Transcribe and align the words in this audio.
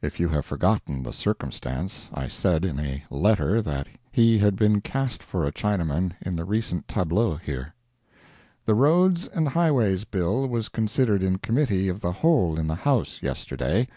[If 0.00 0.20
you 0.20 0.28
have 0.28 0.44
forgotten 0.46 1.02
the 1.02 1.12
circumstance, 1.12 2.10
I 2.14 2.28
said 2.28 2.64
in 2.64 2.78
a 2.78 3.02
letter 3.10 3.60
that 3.60 3.88
he 4.12 4.38
had 4.38 4.54
been 4.54 4.80
cast 4.80 5.20
for 5.20 5.44
a 5.44 5.50
Chinaman 5.50 6.12
in 6.22 6.36
the 6.36 6.44
recent 6.44 6.86
tableaux 6.86 7.38
here.] 7.44 7.74
The 8.66 8.74
Roads 8.76 9.26
and 9.26 9.48
Highways 9.48 10.04
bill 10.04 10.46
was 10.46 10.68
considered 10.68 11.24
in 11.24 11.38
Committee 11.38 11.88
of 11.88 12.00
the 12.00 12.12
Whole 12.12 12.56
in 12.56 12.68
the 12.68 12.76
House 12.76 13.20
yesterday. 13.20 13.88